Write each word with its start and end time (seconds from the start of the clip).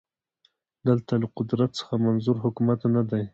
دلته 0.87 1.13
له 1.21 1.27
قدرت 1.37 1.71
څخه 1.79 1.93
منظور 2.05 2.35
حکومت 2.45 2.79
نه 2.95 3.01
دی 3.09 3.23